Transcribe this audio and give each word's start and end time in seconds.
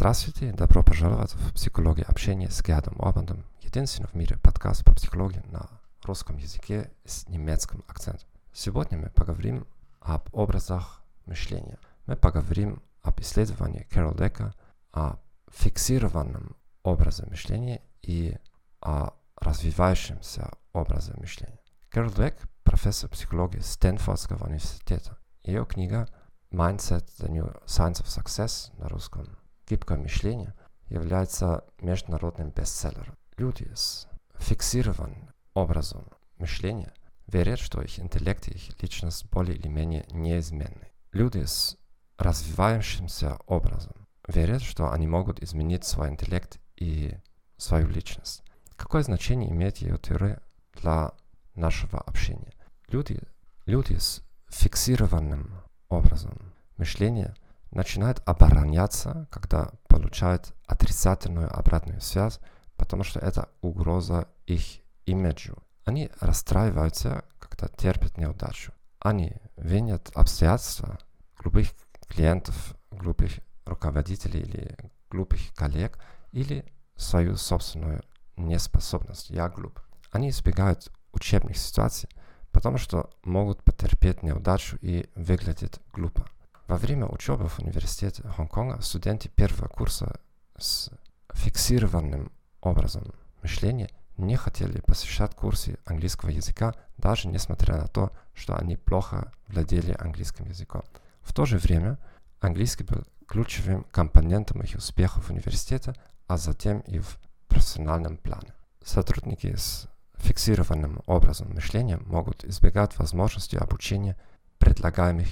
Здравствуйте 0.00 0.50
добро 0.52 0.82
пожаловать 0.82 1.34
в 1.34 1.52
«Психологию 1.52 2.08
общения» 2.08 2.48
с 2.48 2.64
Гердом 2.64 2.96
Орбандом, 3.02 3.44
единственный 3.60 4.08
в 4.08 4.14
мире 4.14 4.38
подкаст 4.38 4.82
по 4.82 4.94
психологии 4.94 5.42
на 5.50 5.68
русском 6.04 6.38
языке 6.38 6.90
с 7.04 7.28
немецким 7.28 7.84
акцентом. 7.86 8.26
Сегодня 8.50 8.96
мы 8.96 9.10
поговорим 9.10 9.66
об 10.00 10.26
образах 10.32 11.02
мышления. 11.26 11.78
Мы 12.06 12.16
поговорим 12.16 12.82
об 13.02 13.20
исследовании 13.20 13.86
Кэрол 13.90 14.14
Дека 14.14 14.54
о 14.94 15.18
фиксированном 15.52 16.56
образе 16.82 17.26
мышления 17.26 17.82
и 18.00 18.38
о 18.80 19.10
развивающемся 19.36 20.50
образе 20.72 21.12
мышления. 21.18 21.60
Кэрол 21.90 22.12
Дек– 22.12 22.38
профессор 22.64 23.10
психологии 23.10 23.60
Стэнфордского 23.60 24.46
университета. 24.46 25.18
Ее 25.42 25.66
книга 25.66 26.08
Mindset– 26.50 27.06
The 27.18 27.28
New 27.28 27.54
Science 27.66 28.02
of 28.02 28.06
Success 28.06 28.74
на 28.78 28.88
русском 28.88 29.26
«Гибкое 29.70 29.98
мышление» 29.98 30.52
является 30.88 31.64
международным 31.80 32.50
бестселлером. 32.50 33.16
Люди 33.36 33.70
с 33.72 34.08
фиксированным 34.34 35.30
образом 35.54 36.08
мышления 36.38 36.92
верят, 37.28 37.60
что 37.60 37.80
их 37.80 38.00
интеллект 38.00 38.48
и 38.48 38.50
их 38.50 38.82
личность 38.82 39.30
более 39.30 39.56
или 39.56 39.68
менее 39.68 40.04
неизменны. 40.10 40.90
Люди 41.12 41.44
с 41.44 41.76
развивающимся 42.18 43.38
образом 43.46 44.08
верят, 44.26 44.60
что 44.62 44.90
они 44.90 45.06
могут 45.06 45.40
изменить 45.40 45.84
свой 45.84 46.08
интеллект 46.08 46.58
и 46.74 47.16
свою 47.56 47.86
личность. 47.86 48.42
Какое 48.74 49.04
значение 49.04 49.52
имеет 49.52 49.76
ее 49.76 49.98
теория 49.98 50.42
для 50.74 51.12
нашего 51.54 52.00
общения? 52.00 52.54
Люди, 52.88 53.20
люди 53.66 53.94
с 53.98 54.20
фиксированным 54.48 55.62
образом 55.88 56.52
мышления 56.76 57.36
начинают 57.70 58.22
обороняться, 58.26 59.28
когда 59.30 59.70
получают 59.88 60.54
отрицательную 60.66 61.52
обратную 61.56 62.00
связь, 62.00 62.40
потому 62.76 63.04
что 63.04 63.20
это 63.20 63.48
угроза 63.60 64.28
их 64.46 64.80
имиджу. 65.06 65.62
Они 65.84 66.10
расстраиваются, 66.20 67.24
когда 67.38 67.68
терпят 67.68 68.18
неудачу. 68.18 68.72
Они 68.98 69.34
винят 69.56 70.10
обстоятельства 70.14 70.98
глупых 71.38 71.70
клиентов, 72.06 72.74
глупых 72.90 73.40
руководителей 73.64 74.40
или 74.40 74.76
глупых 75.10 75.54
коллег 75.54 75.98
или 76.32 76.64
свою 76.96 77.36
собственную 77.36 78.02
неспособность. 78.36 79.30
Я 79.30 79.48
глуп. 79.48 79.80
Они 80.12 80.30
избегают 80.30 80.90
учебных 81.12 81.56
ситуаций, 81.56 82.08
потому 82.52 82.78
что 82.78 83.10
могут 83.24 83.62
потерпеть 83.62 84.22
неудачу 84.22 84.76
и 84.80 85.08
выглядят 85.14 85.80
глупо. 85.92 86.26
Во 86.70 86.76
время 86.76 87.06
учебы 87.06 87.48
в 87.48 87.58
университете 87.58 88.22
Гонконга 88.36 88.80
студенты 88.80 89.28
первого 89.28 89.66
курса 89.66 90.20
с 90.56 90.88
фиксированным 91.32 92.30
образом 92.60 93.12
мышления 93.42 93.90
не 94.16 94.36
хотели 94.36 94.80
посещать 94.80 95.34
курсы 95.34 95.78
английского 95.84 96.30
языка, 96.30 96.76
даже 96.96 97.26
несмотря 97.26 97.76
на 97.76 97.88
то, 97.88 98.12
что 98.34 98.54
они 98.54 98.76
плохо 98.76 99.32
владели 99.48 99.96
английским 99.98 100.44
языком. 100.44 100.84
В 101.22 101.34
то 101.34 101.44
же 101.44 101.58
время 101.58 101.98
английский 102.38 102.84
был 102.84 103.02
ключевым 103.26 103.82
компонентом 103.90 104.62
их 104.62 104.76
успехов 104.76 105.24
в 105.24 105.30
университете, 105.30 105.96
а 106.28 106.36
затем 106.36 106.82
и 106.82 107.00
в 107.00 107.18
профессиональном 107.48 108.16
плане. 108.16 108.54
Сотрудники 108.84 109.56
с 109.56 109.88
фиксированным 110.18 111.02
образом 111.06 111.52
мышления 111.52 111.96
могут 111.96 112.44
избегать 112.44 112.96
возможности 112.96 113.56
обучения 113.56 114.16
предлагаемых 114.58 115.26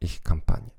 их 0.00 0.22
компаний. 0.22 0.72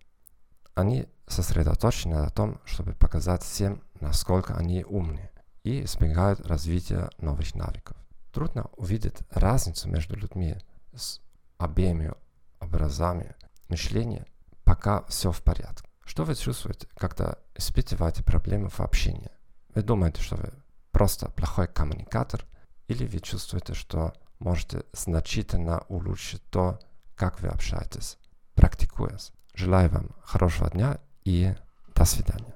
Они 0.73 1.07
сосредоточены 1.27 2.15
на 2.17 2.29
том, 2.29 2.59
чтобы 2.65 2.93
показать 2.93 3.43
всем, 3.43 3.83
насколько 3.99 4.55
они 4.55 4.83
умны, 4.83 5.29
и 5.63 5.83
избегают 5.83 6.45
развития 6.47 7.09
новых 7.17 7.55
навыков. 7.55 7.97
Трудно 8.31 8.69
увидеть 8.77 9.19
разницу 9.29 9.89
между 9.89 10.15
людьми 10.15 10.57
с 10.93 11.19
обеими 11.57 12.13
образами 12.59 13.35
мышления, 13.67 14.25
пока 14.63 15.03
все 15.03 15.31
в 15.31 15.41
порядке. 15.43 15.87
Что 16.03 16.23
вы 16.23 16.35
чувствуете, 16.35 16.87
когда 16.95 17.37
испытываете 17.55 18.23
проблемы 18.23 18.69
в 18.69 18.79
общении? 18.79 19.31
Вы 19.73 19.83
думаете, 19.83 20.21
что 20.21 20.35
вы 20.35 20.51
просто 20.91 21.29
плохой 21.31 21.67
коммуникатор, 21.67 22.45
или 22.87 23.05
вы 23.05 23.19
чувствуете, 23.19 23.73
что 23.73 24.13
можете 24.39 24.83
значительно 24.91 25.85
улучшить 25.87 26.43
то, 26.49 26.79
как 27.15 27.39
вы 27.41 27.49
общаетесь, 27.49 28.17
практикуясь. 29.01 29.31
Желаю 29.53 29.89
вам 29.89 30.09
хорошего 30.23 30.69
дня 30.69 30.97
и 31.25 31.53
до 31.95 32.05
свидания. 32.05 32.53